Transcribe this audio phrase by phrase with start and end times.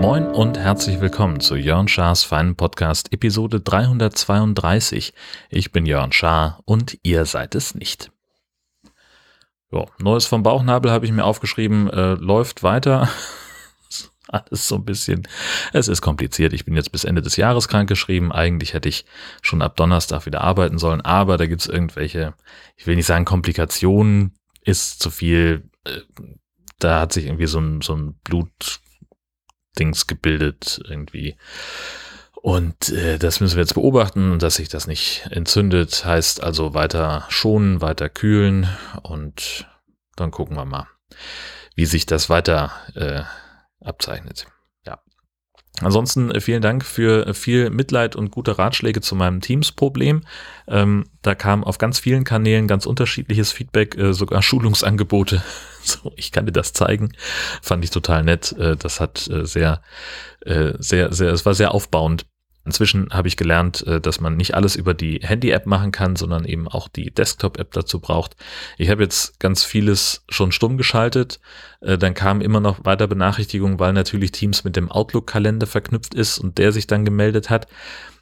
[0.00, 5.14] Moin und herzlich willkommen zu Jörn Schars feinen Podcast Episode 332.
[5.48, 8.10] Ich bin Jörn Schaar und ihr seid es nicht.
[9.70, 13.08] Ja, Neues vom Bauchnabel habe ich mir aufgeschrieben, äh, läuft weiter.
[14.50, 15.26] Alles so ein bisschen.
[15.72, 16.52] Es ist kompliziert.
[16.52, 18.30] Ich bin jetzt bis Ende des Jahres krankgeschrieben.
[18.30, 19.04] Eigentlich hätte ich
[19.42, 22.34] schon ab Donnerstag wieder arbeiten sollen, aber da gibt es irgendwelche,
[22.76, 25.68] ich will nicht sagen Komplikationen, ist zu viel.
[25.84, 26.00] Äh,
[26.78, 31.36] da hat sich irgendwie so ein, so ein Blutdings gebildet irgendwie.
[32.34, 36.04] Und äh, das müssen wir jetzt beobachten, dass sich das nicht entzündet.
[36.04, 38.66] Heißt also weiter schonen, weiter kühlen
[39.02, 39.66] und
[40.16, 40.86] dann gucken wir mal,
[41.74, 43.24] wie sich das weiter äh,
[43.80, 44.46] abzeichnet.
[44.86, 45.00] Ja.
[45.80, 50.22] Ansonsten äh, vielen Dank für äh, viel Mitleid und gute Ratschläge zu meinem Teams-Problem.
[50.68, 55.42] Ähm, da kam auf ganz vielen Kanälen ganz unterschiedliches Feedback, äh, sogar Schulungsangebote.
[55.82, 57.12] So, ich kann dir das zeigen.
[57.62, 58.52] Fand ich total nett.
[58.52, 59.80] Äh, das hat äh, sehr,
[60.42, 62.26] äh, sehr, sehr, es war sehr aufbauend.
[62.64, 66.44] Inzwischen habe ich gelernt, äh, dass man nicht alles über die Handy-App machen kann, sondern
[66.44, 68.36] eben auch die Desktop-App dazu braucht.
[68.76, 71.40] Ich habe jetzt ganz vieles schon stumm geschaltet.
[71.80, 76.38] Äh, dann kamen immer noch weiter Benachrichtigungen, weil natürlich Teams mit dem Outlook-Kalender verknüpft ist
[76.38, 77.66] und der sich dann gemeldet hat.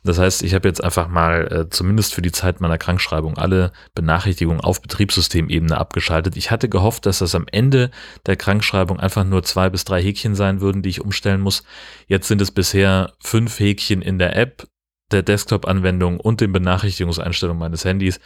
[0.08, 3.72] Das heißt, ich habe jetzt einfach mal äh, zumindest für die Zeit meiner Krankschreibung alle
[3.94, 6.34] Benachrichtigungen auf Betriebssystemebene abgeschaltet.
[6.38, 7.90] Ich hatte gehofft, dass das am Ende
[8.24, 11.62] der Krankschreibung einfach nur zwei bis drei Häkchen sein würden, die ich umstellen muss.
[12.06, 14.66] Jetzt sind es bisher fünf Häkchen in der App,
[15.12, 18.18] der Desktop-Anwendung und den Benachrichtigungseinstellungen meines Handys.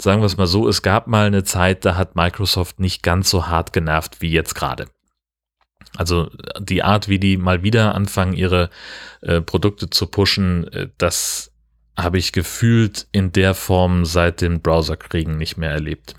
[0.00, 3.30] Sagen wir es mal so, es gab mal eine Zeit, da hat Microsoft nicht ganz
[3.30, 4.86] so hart genervt wie jetzt gerade.
[5.96, 8.70] Also die Art, wie die mal wieder anfangen, ihre
[9.22, 11.52] äh, Produkte zu pushen, äh, das
[11.96, 16.14] habe ich gefühlt in der Form seit den Browserkriegen nicht mehr erlebt.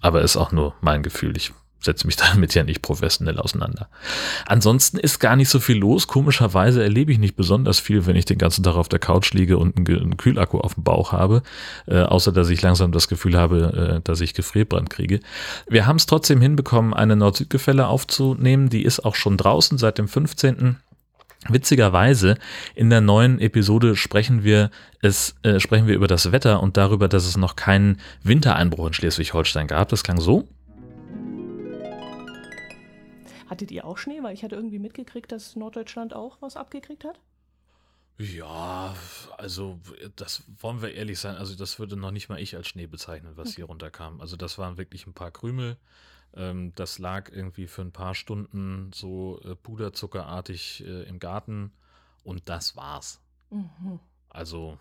[0.00, 1.36] Aber ist auch nur mein Gefühl.
[1.36, 3.88] Ich setze mich damit ja nicht professionell auseinander.
[4.46, 6.06] Ansonsten ist gar nicht so viel los.
[6.06, 9.58] Komischerweise erlebe ich nicht besonders viel, wenn ich den ganzen Tag auf der Couch liege
[9.58, 11.42] und einen, Kühlakku auf dem Bauch habe,
[11.86, 15.20] äh, außer dass ich langsam das Gefühl habe, äh, dass ich Gefrierbrand kriege.
[15.68, 18.68] Wir haben es trotzdem hinbekommen, eine Nord-Süd-Gefälle aufzunehmen.
[18.68, 20.76] Die ist auch schon draußen seit dem 15.
[21.48, 22.36] Witzigerweise
[22.74, 24.70] in der neuen Episode sprechen wir
[25.00, 28.92] es äh, sprechen wir über das Wetter und darüber, dass es noch keinen Wintereinbruch in
[28.94, 29.88] Schleswig-Holstein gab.
[29.90, 30.48] Das klang so.
[33.46, 34.22] Hattet ihr auch Schnee?
[34.22, 37.20] Weil ich hatte irgendwie mitgekriegt, dass Norddeutschland auch was abgekriegt hat.
[38.18, 38.94] Ja,
[39.36, 39.78] also
[40.16, 41.36] das wollen wir ehrlich sein.
[41.36, 43.56] Also das würde noch nicht mal ich als Schnee bezeichnen, was okay.
[43.56, 44.20] hier runterkam.
[44.20, 45.76] Also das waren wirklich ein paar Krümel.
[46.34, 51.72] Ähm, das lag irgendwie für ein paar Stunden so äh, puderzuckerartig äh, im Garten
[52.24, 53.20] und das war's.
[53.50, 54.00] Mhm.
[54.30, 54.78] Also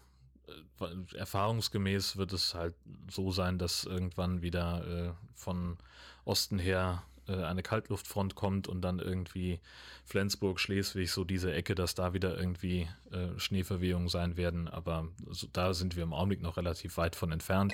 [0.80, 2.76] äh, erfahrungsgemäß wird es halt
[3.10, 5.78] so sein, dass irgendwann wieder äh, von
[6.24, 9.60] Osten her äh, eine Kaltluftfront kommt und dann irgendwie
[10.06, 14.68] Flensburg, Schleswig, so diese Ecke, dass da wieder irgendwie äh, Schneeverwehungen sein werden.
[14.68, 15.08] Aber
[15.54, 17.74] da sind wir im Augenblick noch relativ weit von entfernt.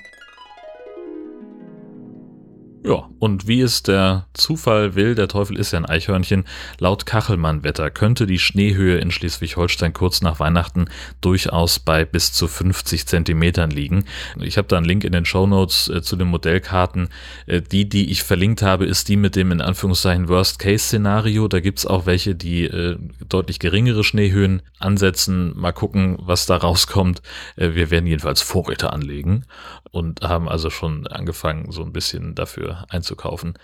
[2.83, 6.45] Ja, und wie es der Zufall will, der Teufel ist ja ein Eichhörnchen,
[6.79, 10.85] laut Kachelmann-Wetter könnte die Schneehöhe in Schleswig-Holstein kurz nach Weihnachten
[11.21, 14.05] durchaus bei bis zu 50 Zentimetern liegen.
[14.39, 17.09] Ich habe da einen Link in den Shownotes äh, zu den Modellkarten.
[17.45, 21.47] Äh, die, die ich verlinkt habe, ist die mit dem in Anführungszeichen Worst-Case-Szenario.
[21.49, 22.97] Da gibt's auch welche, die äh,
[23.29, 25.53] deutlich geringere Schneehöhen ansetzen.
[25.55, 27.21] Mal gucken, was da rauskommt.
[27.57, 29.45] Äh, wir werden jedenfalls Vorräte anlegen
[29.91, 33.57] und haben also schon angefangen, so ein bisschen dafür einzukaufen.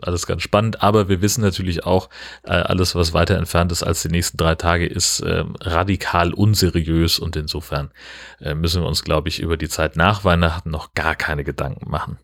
[0.00, 2.08] Alles ganz spannend, aber wir wissen natürlich auch,
[2.42, 7.18] äh, alles, was weiter entfernt ist als die nächsten drei Tage, ist äh, radikal unseriös
[7.18, 7.90] und insofern
[8.40, 11.90] äh, müssen wir uns, glaube ich, über die Zeit nach Weihnachten noch gar keine Gedanken
[11.90, 12.18] machen.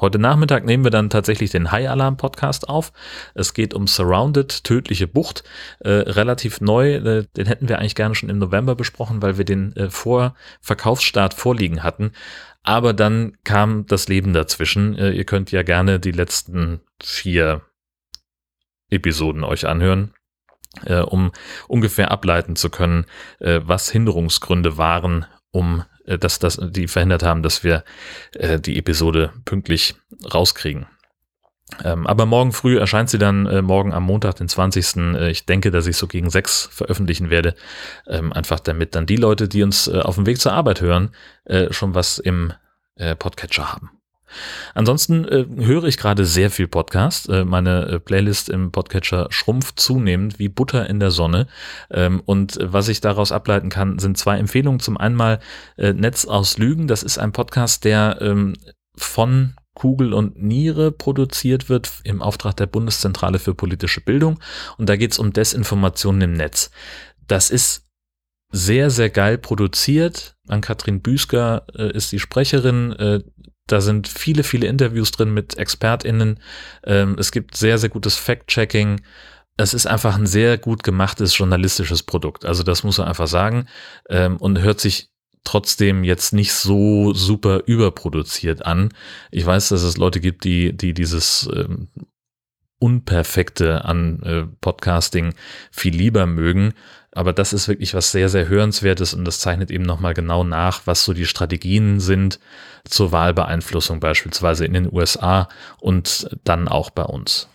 [0.00, 2.92] Heute Nachmittag nehmen wir dann tatsächlich den High Alarm Podcast auf.
[3.34, 5.42] Es geht um Surrounded, tödliche Bucht.
[5.80, 9.44] Äh, relativ neu, äh, den hätten wir eigentlich gerne schon im November besprochen, weil wir
[9.44, 12.12] den äh, vor Verkaufsstart vorliegen hatten.
[12.62, 14.96] Aber dann kam das Leben dazwischen.
[14.96, 17.62] Äh, ihr könnt ja gerne die letzten vier
[18.90, 20.14] Episoden euch anhören,
[20.84, 21.32] äh, um
[21.66, 23.04] ungefähr ableiten zu können,
[23.40, 27.84] äh, was Hinderungsgründe waren, um äh, dass, dass die verhindert haben, dass wir
[28.34, 29.94] äh, die Episode pünktlich
[30.32, 30.86] rauskriegen.
[31.84, 34.96] Ähm, aber morgen früh erscheint sie dann, äh, morgen am Montag, den 20.
[34.96, 37.54] Äh, ich denke, dass ich so gegen sechs veröffentlichen werde.
[38.06, 41.10] Ähm, einfach damit dann die Leute, die uns äh, auf dem Weg zur Arbeit hören,
[41.44, 42.52] äh, schon was im
[42.96, 43.97] äh, Podcatcher haben.
[44.74, 47.28] Ansonsten äh, höre ich gerade sehr viel Podcast.
[47.28, 51.46] Äh, meine äh, Playlist im Podcatcher schrumpft zunehmend wie Butter in der Sonne.
[51.90, 54.80] Ähm, und was ich daraus ableiten kann, sind zwei Empfehlungen.
[54.80, 55.40] Zum einen mal
[55.76, 56.88] äh, Netz aus Lügen.
[56.88, 58.54] Das ist ein Podcast, der ähm,
[58.96, 64.40] von Kugel und Niere produziert wird im Auftrag der Bundeszentrale für politische Bildung.
[64.76, 66.70] Und da geht es um Desinformationen im Netz.
[67.28, 67.84] Das ist
[68.50, 70.36] sehr, sehr geil produziert.
[70.48, 72.92] An Katrin Büsker äh, ist die Sprecherin.
[72.92, 73.20] Äh,
[73.72, 76.40] da sind viele, viele Interviews drin mit ExpertInnen.
[76.84, 79.00] Ähm, es gibt sehr, sehr gutes Fact-Checking.
[79.56, 82.44] Es ist einfach ein sehr gut gemachtes journalistisches Produkt.
[82.44, 83.66] Also das muss man einfach sagen.
[84.08, 85.10] Ähm, und hört sich
[85.44, 88.90] trotzdem jetzt nicht so super überproduziert an.
[89.30, 91.88] Ich weiß, dass es Leute gibt, die, die dieses ähm,
[92.78, 95.34] Unperfekte an äh, Podcasting
[95.72, 96.74] viel lieber mögen.
[97.12, 100.82] Aber das ist wirklich was sehr, sehr Hörenswertes und das zeichnet eben nochmal genau nach,
[100.86, 102.38] was so die Strategien sind
[102.84, 105.48] zur Wahlbeeinflussung beispielsweise in den USA
[105.80, 107.48] und dann auch bei uns.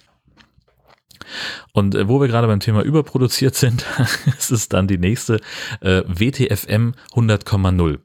[1.71, 3.85] Und äh, wo wir gerade beim Thema überproduziert sind,
[4.37, 5.39] ist es dann die nächste
[5.81, 7.99] äh, WTFM 100,0.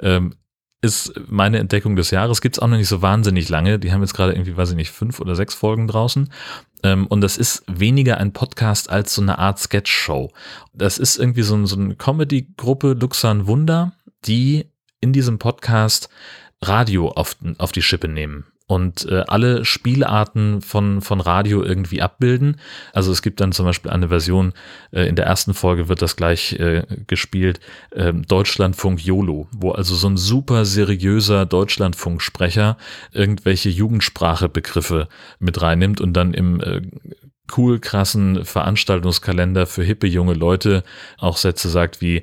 [0.00, 0.34] Ähm,
[0.82, 2.40] ist meine Entdeckung des Jahres.
[2.40, 3.78] Gibt's auch noch nicht so wahnsinnig lange.
[3.78, 6.32] Die haben jetzt gerade irgendwie, weiß ich nicht, fünf oder sechs Folgen draußen.
[6.82, 10.32] Ähm, und das ist weniger ein Podcast als so eine Art Sketch-Show.
[10.72, 13.92] Das ist irgendwie so, so eine Comedy-Gruppe Luxan Wunder,
[14.24, 14.66] die
[15.00, 16.08] in diesem Podcast
[16.62, 22.60] Radio auf, auf die Schippe nehmen und äh, alle Spielarten von, von Radio irgendwie abbilden.
[22.92, 24.52] Also es gibt dann zum Beispiel eine Version,
[24.92, 27.58] äh, in der ersten Folge wird das gleich äh, gespielt,
[27.90, 32.76] äh, Deutschlandfunk YOLO, wo also so ein super seriöser Deutschlandfunksprecher
[33.10, 35.08] irgendwelche Jugendsprachebegriffe
[35.40, 36.82] mit reinnimmt und dann im äh,
[37.56, 40.84] cool krassen Veranstaltungskalender für hippe junge Leute
[41.18, 42.22] auch Sätze sagt wie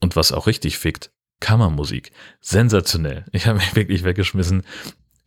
[0.00, 1.10] und was auch richtig fickt,
[1.40, 2.12] Kammermusik.
[2.40, 3.26] Sensationell.
[3.32, 4.62] Ich habe mich wirklich weggeschmissen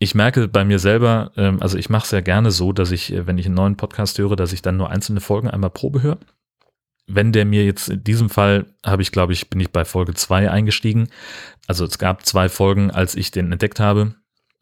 [0.05, 3.11] ich merke bei mir selber, ähm, also ich mache es ja gerne so, dass ich,
[3.11, 6.03] äh, wenn ich einen neuen Podcast höre, dass ich dann nur einzelne Folgen einmal Probe
[6.03, 6.19] höre.
[7.07, 10.13] Wenn der mir jetzt in diesem Fall habe ich, glaube ich, bin ich bei Folge
[10.13, 11.09] zwei eingestiegen.
[11.67, 14.13] Also es gab zwei Folgen, als ich den entdeckt habe,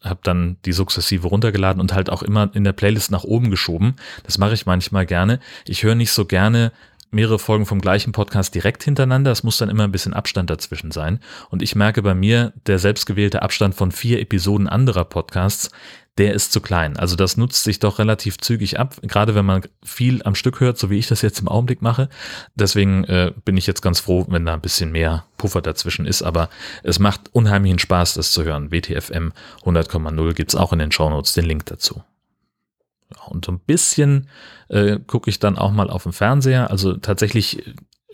[0.02, 3.96] habe dann die sukzessive runtergeladen und halt auch immer in der Playlist nach oben geschoben.
[4.24, 5.40] Das mache ich manchmal gerne.
[5.66, 6.72] Ich höre nicht so gerne
[7.10, 9.30] mehrere Folgen vom gleichen Podcast direkt hintereinander.
[9.30, 11.20] Es muss dann immer ein bisschen Abstand dazwischen sein.
[11.50, 15.70] Und ich merke bei mir, der selbstgewählte Abstand von vier Episoden anderer Podcasts,
[16.18, 16.96] der ist zu klein.
[16.96, 20.78] Also das nutzt sich doch relativ zügig ab, gerade wenn man viel am Stück hört,
[20.78, 22.08] so wie ich das jetzt im Augenblick mache.
[22.54, 26.22] Deswegen äh, bin ich jetzt ganz froh, wenn da ein bisschen mehr Puffer dazwischen ist.
[26.22, 26.48] Aber
[26.84, 28.70] es macht unheimlichen Spaß, das zu hören.
[28.70, 29.32] WTFM
[29.64, 32.02] 100,0 gibt's auch in den Shownotes den Link dazu.
[33.28, 34.28] Und so ein bisschen
[34.68, 36.70] äh, gucke ich dann auch mal auf dem Fernseher.
[36.70, 37.62] Also tatsächlich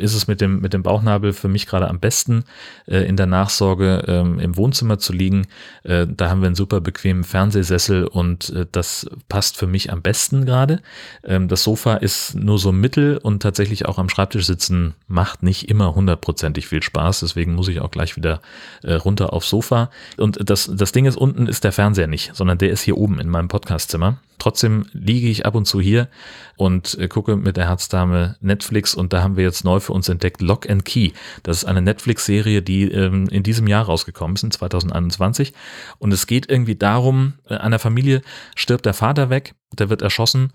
[0.01, 2.45] ist es mit dem, mit dem Bauchnabel für mich gerade am besten,
[2.87, 5.47] äh, in der Nachsorge ähm, im Wohnzimmer zu liegen.
[5.85, 10.03] Äh, da haben wir einen super bequemen Fernsehsessel und äh, das passt für mich am
[10.03, 10.81] besten gerade.
[11.23, 15.69] Ähm, das Sofa ist nur so mittel und tatsächlich auch am Schreibtisch sitzen macht nicht
[15.69, 17.21] immer hundertprozentig viel Spaß.
[17.21, 18.41] Deswegen muss ich auch gleich wieder
[18.83, 19.91] äh, runter aufs Sofa.
[20.17, 23.21] Und das, das Ding ist, unten ist der Fernseher nicht, sondern der ist hier oben
[23.21, 24.19] in meinem Podcastzimmer.
[24.41, 26.09] Trotzdem liege ich ab und zu hier
[26.57, 30.09] und äh, gucke mit der Herzdame Netflix und da haben wir jetzt neu für uns
[30.09, 31.13] entdeckt Lock and Key.
[31.43, 35.53] Das ist eine Netflix-Serie, die ähm, in diesem Jahr rausgekommen ist, in 2021.
[35.99, 38.23] Und es geht irgendwie darum, äh, einer Familie
[38.57, 40.53] stirbt der Vater weg, der wird erschossen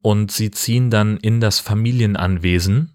[0.00, 2.94] und sie ziehen dann in das Familienanwesen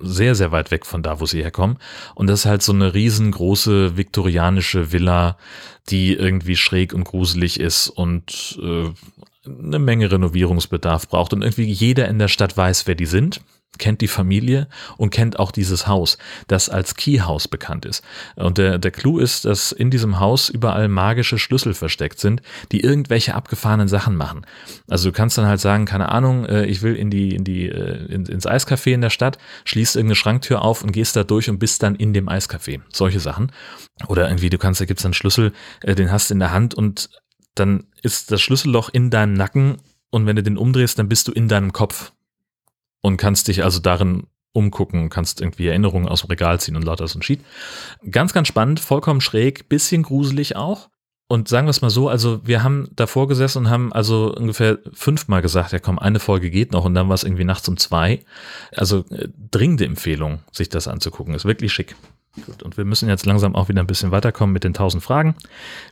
[0.00, 1.78] sehr, sehr weit weg von da, wo sie herkommen.
[2.14, 5.36] Und das ist halt so eine riesengroße viktorianische Villa,
[5.90, 8.88] die irgendwie schräg und gruselig ist und äh,
[9.46, 13.40] eine Menge Renovierungsbedarf braucht und irgendwie jeder in der Stadt weiß, wer die sind,
[13.78, 18.04] kennt die Familie und kennt auch dieses Haus, das als Keyhaus bekannt ist.
[18.36, 22.80] Und der, der Clou ist, dass in diesem Haus überall magische Schlüssel versteckt sind, die
[22.80, 24.46] irgendwelche abgefahrenen Sachen machen.
[24.88, 27.68] Also du kannst dann halt sagen, keine Ahnung, äh, ich will in die, in die,
[27.68, 31.58] äh, ins Eiscafé in der Stadt, schließt irgendeine Schranktür auf und gehst da durch und
[31.58, 32.80] bist dann in dem Eiscafé.
[32.92, 33.52] Solche Sachen.
[34.08, 36.74] Oder irgendwie, du kannst, da gibt's einen Schlüssel, äh, den hast du in der Hand
[36.74, 37.08] und
[37.54, 39.76] dann ist das Schlüsselloch in deinem Nacken
[40.10, 42.12] und wenn du den umdrehst, dann bist du in deinem Kopf
[43.00, 47.06] und kannst dich also darin umgucken kannst irgendwie Erinnerungen aus dem Regal ziehen und lauter
[47.08, 47.40] so ein Sheet.
[48.10, 50.88] Ganz, ganz spannend, vollkommen schräg, bisschen gruselig auch.
[51.26, 54.78] Und sagen wir es mal so, also wir haben davor gesessen und haben also ungefähr
[54.92, 57.76] fünfmal gesagt, ja komm, eine Folge geht noch und dann war es irgendwie nachts um
[57.76, 58.20] zwei.
[58.76, 61.96] Also äh, dringende Empfehlung, sich das anzugucken, ist wirklich schick.
[62.46, 65.36] Gut, und wir müssen jetzt langsam auch wieder ein bisschen weiterkommen mit den 1000 Fragen.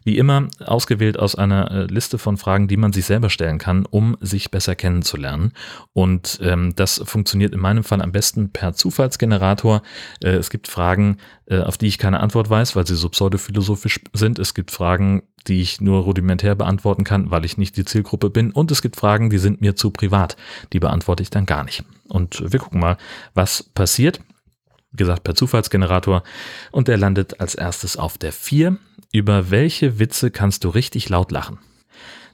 [0.03, 3.87] Wie immer ausgewählt aus einer äh, Liste von Fragen, die man sich selber stellen kann,
[3.87, 5.53] um sich besser kennenzulernen.
[5.93, 9.83] Und ähm, das funktioniert in meinem Fall am besten per Zufallsgenerator.
[10.23, 14.01] Äh, es gibt Fragen, äh, auf die ich keine Antwort weiß, weil sie so pseudophilosophisch
[14.13, 14.41] sind.
[14.41, 18.51] Es gibt Fragen, die ich nur rudimentär beantworten kann, weil ich nicht die Zielgruppe bin.
[18.51, 20.37] Und es gibt Fragen, die sind mir zu privat.
[20.73, 21.85] Die beantworte ich dann gar nicht.
[22.09, 22.97] Und wir gucken mal,
[23.33, 24.21] was passiert
[24.95, 26.23] gesagt, per Zufallsgenerator.
[26.71, 28.77] Und der landet als erstes auf der 4.
[29.13, 31.59] Über welche Witze kannst du richtig laut lachen?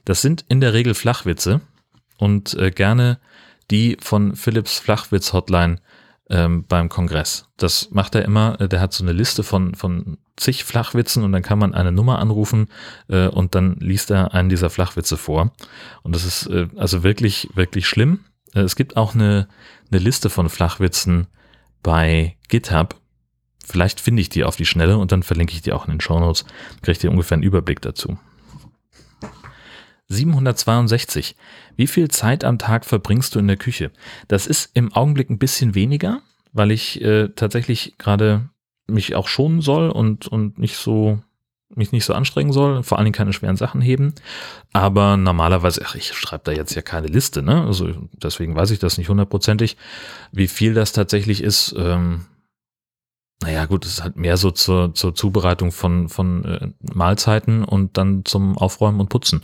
[0.05, 1.61] Das sind in der Regel Flachwitze
[2.17, 3.19] und äh, gerne
[3.69, 5.77] die von Philips Flachwitz Hotline
[6.29, 7.47] ähm, beim Kongress.
[7.57, 8.59] Das macht er immer.
[8.59, 11.91] Äh, der hat so eine Liste von, von zig Flachwitzen und dann kann man eine
[11.91, 12.67] Nummer anrufen
[13.09, 15.51] äh, und dann liest er einen dieser Flachwitze vor.
[16.03, 18.21] Und das ist äh, also wirklich, wirklich schlimm.
[18.53, 19.47] Äh, es gibt auch eine,
[19.91, 21.27] eine Liste von Flachwitzen,
[21.83, 22.95] bei GitHub.
[23.63, 26.01] Vielleicht finde ich die auf die Schnelle und dann verlinke ich die auch in den
[26.01, 26.45] Show Notes.
[26.81, 28.17] Kriegt ihr ungefähr einen Überblick dazu.
[30.07, 31.35] 762.
[31.75, 33.91] Wie viel Zeit am Tag verbringst du in der Küche?
[34.27, 36.21] Das ist im Augenblick ein bisschen weniger,
[36.51, 38.49] weil ich äh, tatsächlich gerade
[38.87, 41.21] mich auch schonen soll und, und nicht so
[41.75, 44.13] mich nicht so anstrengen soll, vor allen Dingen keine schweren Sachen heben.
[44.73, 47.63] Aber normalerweise, ach, ich schreibe da jetzt ja keine Liste, ne?
[47.65, 49.77] Also deswegen weiß ich das nicht hundertprozentig,
[50.31, 51.75] wie viel das tatsächlich ist.
[51.77, 52.25] Ähm,
[53.41, 57.97] naja, gut, es ist halt mehr so zur, zur Zubereitung von, von äh, Mahlzeiten und
[57.97, 59.41] dann zum Aufräumen und Putzen.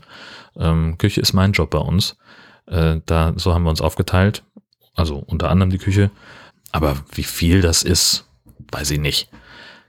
[0.57, 2.17] Ähm, Küche ist mein Job bei uns.
[2.65, 4.43] Äh, da, so haben wir uns aufgeteilt.
[4.95, 6.11] Also unter anderem die Küche.
[6.71, 8.25] Aber wie viel das ist,
[8.71, 9.29] weiß ich nicht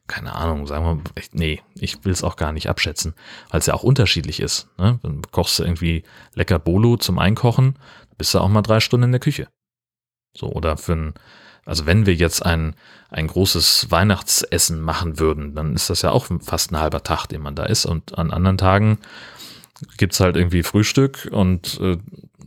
[0.06, 3.14] keine Ahnung, sagen wir, nee, ich will es auch gar nicht abschätzen,
[3.50, 4.68] weil es ja auch unterschiedlich ist.
[4.78, 4.98] Ne?
[5.02, 7.78] Dann kochst du irgendwie lecker Bolo zum Einkochen,
[8.18, 9.48] bist du auch mal drei Stunden in der Küche.
[10.36, 11.14] So, oder für ein,
[11.64, 12.74] also wenn wir jetzt ein,
[13.10, 17.42] ein großes Weihnachtsessen machen würden, dann ist das ja auch fast ein halber Tag, den
[17.42, 17.86] man da ist.
[17.86, 18.98] Und an anderen Tagen
[19.96, 21.98] gibt's halt irgendwie Frühstück und äh,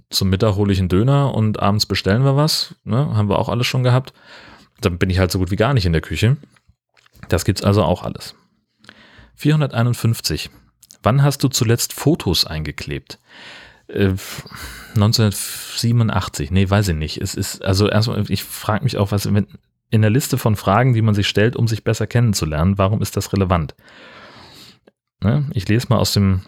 [0.10, 2.76] zum Mittag hole ich einen Döner und abends bestellen wir was.
[2.84, 3.16] Ne?
[3.16, 4.14] Haben wir auch alles schon gehabt.
[4.82, 6.38] Dann bin ich halt so gut wie gar nicht in der Küche.
[7.28, 8.36] Das gibt's also auch alles.
[9.36, 10.50] 451.
[11.04, 13.20] Wann hast du zuletzt Fotos eingeklebt?
[13.88, 14.14] Äh,
[14.96, 16.52] 1987.
[16.52, 17.18] Nee, weiß ich nicht.
[17.18, 21.02] Es ist, also erstmal, ich frage mich auch, was in der Liste von Fragen, die
[21.02, 23.76] man sich stellt, um sich besser kennenzulernen, warum ist das relevant?
[25.24, 25.50] Ne?
[25.54, 26.42] Ich lese mal aus dem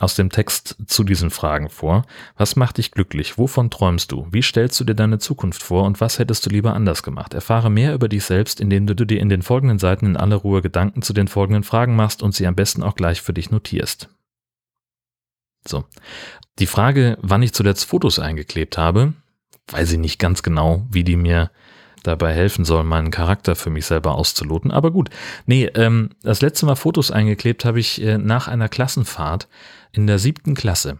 [0.00, 2.04] aus dem Text zu diesen Fragen vor.
[2.36, 3.38] Was macht dich glücklich?
[3.38, 4.26] Wovon träumst du?
[4.30, 7.34] Wie stellst du dir deine Zukunft vor und was hättest du lieber anders gemacht?
[7.34, 10.62] Erfahre mehr über dich selbst, indem du dir in den folgenden Seiten in aller Ruhe
[10.62, 14.08] Gedanken zu den folgenden Fragen machst und sie am besten auch gleich für dich notierst.
[15.66, 15.84] So.
[16.58, 19.12] Die Frage, wann ich zuletzt Fotos eingeklebt habe,
[19.68, 21.50] weiß ich nicht ganz genau, wie die mir
[22.06, 24.70] dabei helfen soll, meinen Charakter für mich selber auszuloten.
[24.70, 25.10] Aber gut,
[25.46, 29.48] nee, ähm, das letzte Mal Fotos eingeklebt habe ich äh, nach einer Klassenfahrt
[29.92, 30.98] in der siebten Klasse.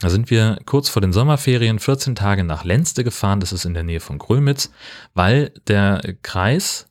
[0.00, 3.74] Da sind wir kurz vor den Sommerferien 14 Tage nach Lenste gefahren, das ist in
[3.74, 4.72] der Nähe von Grömitz,
[5.12, 6.86] weil der Kreis,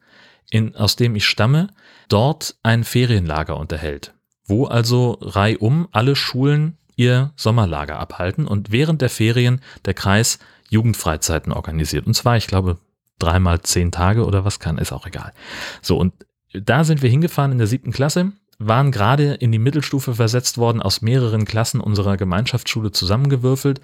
[0.52, 1.70] in, aus dem ich stamme,
[2.08, 4.14] dort ein Ferienlager unterhält,
[4.46, 10.38] wo also reihum alle Schulen ihr Sommerlager abhalten und während der Ferien der Kreis
[10.70, 12.06] Jugendfreizeiten organisiert.
[12.06, 12.78] Und zwar, ich glaube,
[13.20, 15.34] dreimal zehn Tage oder was kann, ist auch egal.
[15.82, 16.14] So, und
[16.54, 20.82] da sind wir hingefahren in der siebten Klasse, waren gerade in die Mittelstufe versetzt worden,
[20.82, 23.80] aus mehreren Klassen unserer Gemeinschaftsschule zusammengewürfelt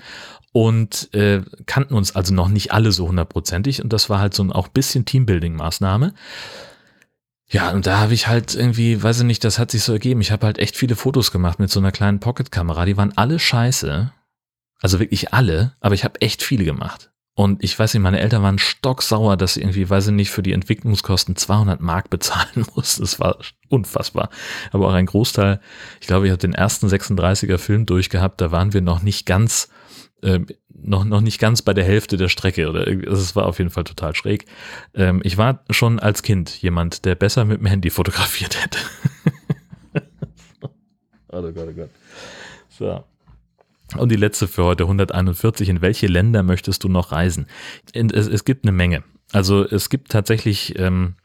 [0.51, 4.44] und äh, kannten uns also noch nicht alle so hundertprozentig und das war halt so
[4.44, 6.13] ein auch bisschen Teambuilding-Maßnahme.
[7.48, 10.20] Ja, und da habe ich halt irgendwie, weiß ich nicht, das hat sich so ergeben.
[10.20, 12.86] Ich habe halt echt viele Fotos gemacht mit so einer kleinen Pocket-Kamera.
[12.86, 14.12] Die waren alle scheiße.
[14.82, 17.12] Also wirklich alle, aber ich habe echt viele gemacht.
[17.38, 20.42] Und ich weiß nicht, meine Eltern waren stocksauer, dass sie irgendwie, weiß ich nicht, für
[20.42, 23.01] die Entwicklungskosten 200 Mark bezahlen mussten.
[23.04, 23.38] Das war
[23.68, 24.30] unfassbar.
[24.72, 25.60] Aber auch ein Großteil,
[26.00, 29.68] ich glaube, ich habe den ersten 36er Film durchgehabt, da waren wir noch nicht ganz,
[30.22, 30.39] äh,
[30.74, 33.70] noch, noch nicht ganz bei der Hälfte der Strecke oder also es war auf jeden
[33.70, 34.46] Fall total schräg.
[34.94, 38.80] Ähm, ich war schon als Kind jemand, der besser mit dem Handy fotografiert hätte.
[41.34, 41.89] oh Gott, oh Gott.
[42.70, 43.04] So.
[43.98, 45.70] Und die letzte für heute, 141.
[45.70, 47.48] In welche Länder möchtest du noch reisen?
[47.94, 49.04] Es, es gibt eine Menge.
[49.32, 51.15] Also es gibt tatsächlich ähm,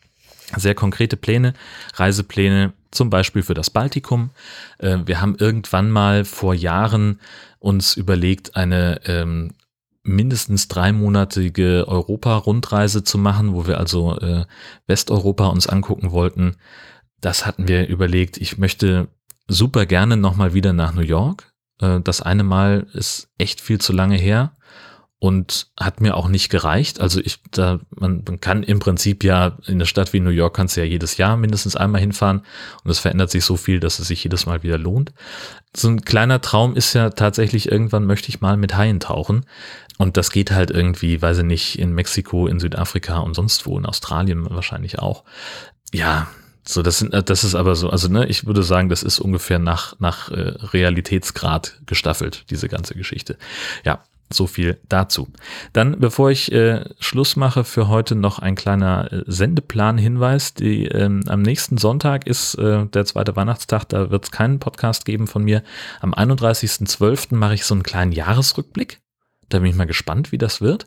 [0.56, 1.54] sehr konkrete Pläne,
[1.94, 4.30] Reisepläne, zum Beispiel für das Baltikum.
[4.78, 7.20] Äh, wir haben irgendwann mal vor Jahren
[7.58, 9.52] uns überlegt, eine ähm,
[10.02, 14.44] mindestens dreimonatige Europa-Rundreise zu machen, wo wir also äh,
[14.86, 16.56] Westeuropa uns angucken wollten.
[17.20, 18.38] Das hatten wir überlegt.
[18.38, 19.08] Ich möchte
[19.46, 21.49] super gerne nochmal wieder nach New York.
[21.80, 24.52] Äh, das eine Mal ist echt viel zu lange her.
[25.20, 26.98] und hat mir auch nicht gereicht.
[27.00, 30.56] Also ich, da, man, man kann im Prinzip ja in eine Stadt wie New York
[30.56, 32.40] kannst du ja jedes Jahr mindestens einmal hinfahren
[32.84, 35.12] und es verändert sich so viel, dass es sich jedes Mal wieder lohnt.
[35.76, 39.44] So ein kleiner Traum ist ja tatsächlich, irgendwann möchte ich mal mit Haien tauchen.
[39.98, 43.76] Und das geht halt irgendwie, weiß ich nicht, in Mexiko, in Südafrika und sonst wo,
[43.76, 45.24] in Australien wahrscheinlich auch.
[45.92, 46.28] Ja,
[46.64, 49.58] so, das sind, das ist aber so, also ne, ich würde sagen, das ist ungefähr
[49.58, 53.38] nach, nach äh, Realitätsgrad gestaffelt, diese ganze Geschichte.
[53.84, 54.02] Ja,
[54.32, 55.28] so viel dazu.
[55.72, 60.54] Dann, bevor ich äh, Schluss mache für heute, noch ein kleiner äh, Sendeplan-Hinweis.
[60.54, 65.04] Die, ähm, am nächsten Sonntag ist äh, der zweite Weihnachtstag, da wird es keinen Podcast
[65.04, 65.62] geben von mir.
[66.00, 67.34] Am 31.12.
[67.34, 69.00] mache ich so einen kleinen Jahresrückblick.
[69.50, 70.86] Da bin ich mal gespannt, wie das wird.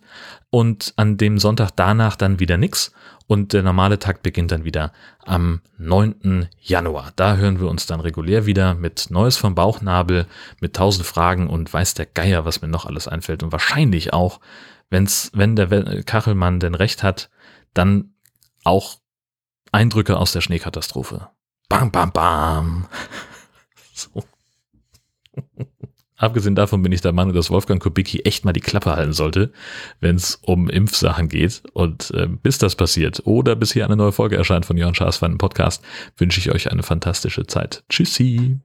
[0.50, 2.91] Und an dem Sonntag danach dann wieder nix.
[3.27, 4.91] Und der normale Tag beginnt dann wieder
[5.24, 6.50] am 9.
[6.60, 7.12] Januar.
[7.15, 10.27] Da hören wir uns dann regulär wieder mit Neues vom Bauchnabel,
[10.60, 13.43] mit tausend Fragen und weiß der Geier, was mir noch alles einfällt.
[13.43, 14.39] Und wahrscheinlich auch,
[14.89, 17.29] wenn's, wenn der Kachelmann denn recht hat,
[17.74, 18.13] dann
[18.63, 18.98] auch
[19.72, 21.29] Eindrücke aus der Schneekatastrophe.
[21.70, 22.88] Bam, bam, bam.
[23.96, 24.24] So.
[26.24, 29.51] Abgesehen davon bin ich der Meinung, dass Wolfgang Kubicki echt mal die Klappe halten sollte,
[30.00, 31.63] wenn es um Impfsachen geht.
[31.74, 35.20] Und äh, bis das passiert oder bis hier eine neue Folge erscheint von Jörn Schaas
[35.20, 35.84] Podcast,
[36.15, 37.84] wünsche ich euch eine fantastische Zeit.
[37.89, 38.62] Tschüssi.